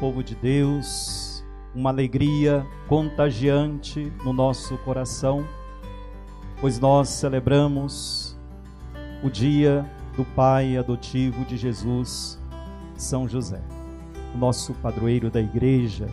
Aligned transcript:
Povo 0.00 0.22
de 0.22 0.34
Deus, 0.34 1.42
uma 1.74 1.88
alegria 1.88 2.66
contagiante 2.86 4.12
no 4.22 4.32
nosso 4.32 4.76
coração, 4.78 5.42
pois 6.60 6.78
nós 6.78 7.08
celebramos 7.08 8.36
o 9.22 9.30
dia 9.30 9.90
do 10.14 10.22
Pai 10.22 10.76
adotivo 10.76 11.46
de 11.46 11.56
Jesus, 11.56 12.38
São 12.94 13.26
José, 13.26 13.62
o 14.34 14.38
nosso 14.38 14.74
padroeiro 14.74 15.30
da 15.30 15.40
igreja, 15.40 16.06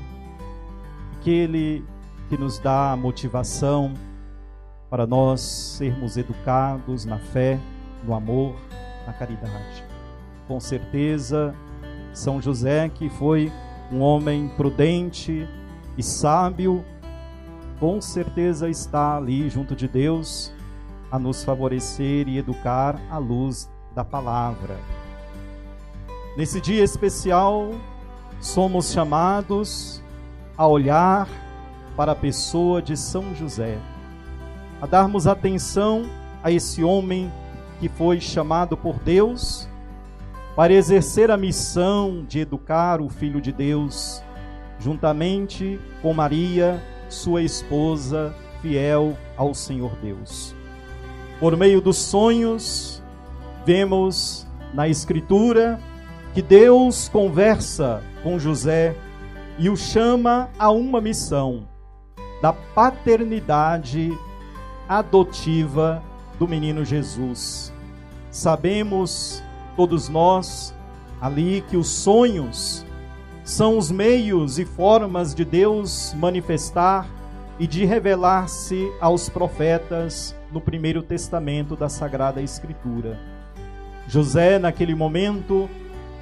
aquele 1.18 1.84
que 2.30 2.38
nos 2.38 2.60
dá 2.60 2.94
a 2.94 2.98
motivação 2.98 3.94
para 4.90 5.06
nós 5.06 5.42
sermos 5.42 6.16
educados 6.16 7.04
na 7.04 7.18
fé, 7.18 7.60
no 8.02 8.14
amor, 8.14 8.56
na 9.06 9.12
caridade. 9.12 9.84
Com 10.48 10.60
certeza, 10.62 11.54
São 12.14 12.42
José, 12.42 12.88
que 12.88 13.10
foi 13.10 13.52
um 13.94 14.02
homem 14.02 14.48
prudente 14.58 15.48
e 15.96 16.02
sábio, 16.02 16.84
com 17.80 18.02
certeza 18.02 18.68
está 18.68 19.18
ali 19.18 19.48
junto 19.50 19.76
de 19.76 19.88
Deus 19.88 20.52
a 21.12 21.20
nos 21.20 21.44
favorecer 21.44 22.28
e 22.28 22.40
educar 22.40 23.00
à 23.12 23.20
luz 23.20 23.70
da 23.94 24.04
palavra. 24.04 24.76
Nesse 26.36 26.60
dia 26.60 26.84
especial, 26.84 27.70
somos 28.42 28.92
chamados 28.92 30.02
a 30.58 30.66
olhar 30.66 31.28
para 31.96 32.14
a 32.14 32.16
pessoa 32.16 32.82
de 32.82 32.98
São 32.98 33.36
José, 33.36 33.78
a 34.82 34.88
darmos 34.88 35.28
atenção 35.28 36.10
a 36.44 36.52
esse 36.52 36.84
homem 36.84 37.32
que 37.80 37.88
foi 37.88 38.20
chamado 38.20 38.76
por 38.76 38.98
Deus 38.98 39.70
para 40.56 40.74
exercer 40.74 41.32
a 41.32 41.38
missão 41.38 42.24
de 42.28 42.40
educar 42.40 43.02
o 43.02 43.10
Filho 43.10 43.42
de 43.42 43.52
Deus, 43.52 44.24
juntamente 44.80 45.80
com 46.02 46.14
Maria, 46.14 46.82
sua 47.10 47.42
esposa, 47.42 48.36
fiel 48.62 49.18
ao 49.36 49.54
Senhor 49.54 49.96
Deus. 50.02 50.56
Por 51.40 51.58
meio 51.58 51.82
dos 51.82 51.98
sonhos, 51.98 53.02
vemos 53.66 54.48
na 54.74 54.88
Escritura 54.88 55.80
que 56.34 56.42
Deus 56.42 57.10
conversa 57.10 58.04
com 58.22 58.40
José 58.40 58.96
e 59.58 59.70
o 59.70 59.76
chama 59.76 60.50
a 60.58 60.72
uma 60.72 61.02
missão 61.02 61.68
da 62.42 62.54
paternidade 62.54 64.12
adotiva 64.88 66.04
do 66.40 66.48
menino 66.48 66.84
Jesus. 66.84 67.72
Sabemos 68.32 69.44
todos 69.76 70.10
nós 70.10 70.74
ali 71.22 71.64
que 71.70 71.78
os 71.78 71.88
sonhos 71.88 72.86
são 73.44 73.78
os 73.78 73.92
meios 73.92 74.60
e 74.60 74.66
formas 74.66 75.34
de 75.34 75.46
Deus 75.46 76.14
manifestar 76.18 77.08
e 77.60 77.68
de 77.68 77.86
revelar-se 77.86 78.92
aos 79.00 79.30
profetas 79.30 80.36
no 80.52 80.60
primeiro 80.60 81.02
testamento 81.02 81.76
da 81.76 81.90
Sagrada 81.90 82.42
Escritura. 82.42 83.20
José, 84.08 84.60
naquele 84.60 84.96
momento, 84.96 85.70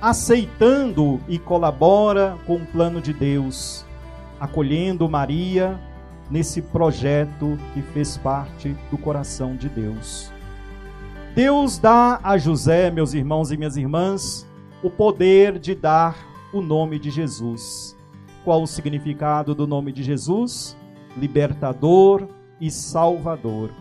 aceitando 0.02 1.20
e 1.28 1.38
colabora 1.38 2.38
com 2.46 2.56
o 2.56 2.66
plano 2.66 3.02
de 3.02 3.14
Deus, 3.14 3.86
acolhendo 4.40 5.10
Maria 5.10 5.80
nesse 6.30 6.62
projeto 6.62 7.58
que 7.74 7.82
fez 7.82 8.18
parte 8.18 8.76
do 8.90 8.98
coração 8.98 9.56
de 9.56 9.68
Deus. 9.68 10.31
Deus 11.34 11.78
dá 11.78 12.19
a 12.22 12.38
José, 12.38 12.92
meus 12.92 13.14
irmãos 13.14 13.53
e 13.53 13.58
minhas 13.58 13.78
irmãs, 13.78 14.46
o 14.84 14.90
poder 14.90 15.58
de 15.58 15.74
dar 15.74 16.18
o 16.52 16.59
nome 16.59 17.00
de 17.00 17.09
Jesus. 17.09 17.96
Qual 18.44 18.62
o 18.62 18.68
significado 18.68 19.56
do 19.56 19.66
nome 19.66 19.94
de 19.94 20.03
Jesus? 20.03 20.75
Libertador 21.16 22.28
e 22.59 22.69
Salvador. 22.69 23.72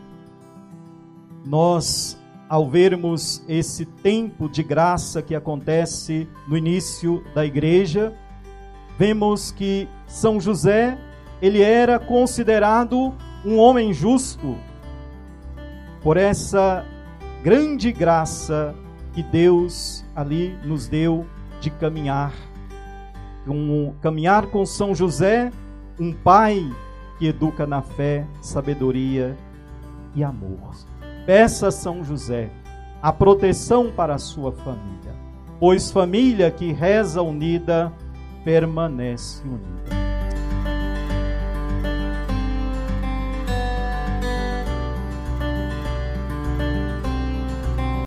Nós, 1.44 2.16
ao 2.48 2.70
vermos 2.70 3.42
esse 3.48 3.84
tempo 3.84 4.48
de 4.48 4.62
graça 4.62 5.20
que 5.20 5.34
acontece 5.34 6.28
no 6.46 6.56
início 6.56 7.24
da 7.34 7.44
igreja, 7.44 8.14
vemos 8.96 9.50
que 9.50 9.88
São 10.06 10.38
José, 10.38 10.96
ele 11.42 11.62
era 11.62 11.98
considerado 11.98 13.12
um 13.44 13.58
homem 13.58 13.92
justo 13.92 14.56
por 16.00 16.16
essa 16.16 16.86
grande 17.42 17.92
graça 17.92 18.74
que 19.12 19.22
Deus 19.22 20.04
ali 20.14 20.56
nos 20.64 20.88
deu 20.88 21.26
de 21.60 21.70
caminhar. 21.70 22.32
Um, 23.46 23.94
caminhar 24.00 24.46
com 24.46 24.64
São 24.64 24.94
José, 24.94 25.50
um 25.98 26.12
pai 26.12 26.70
que 27.18 27.26
educa 27.26 27.66
na 27.66 27.82
fé, 27.82 28.26
sabedoria 28.40 29.36
e 30.14 30.22
amor. 30.22 30.74
Peça 31.26 31.68
a 31.68 31.70
São 31.72 32.04
José 32.04 32.50
a 33.02 33.12
proteção 33.12 33.90
para 33.90 34.14
a 34.14 34.18
sua 34.18 34.52
família, 34.52 35.14
pois 35.58 35.90
família 35.90 36.50
que 36.50 36.72
reza 36.72 37.22
unida 37.22 37.92
permanece 38.44 39.42
unida. 39.42 39.99